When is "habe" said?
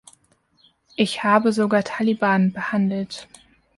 1.23-1.51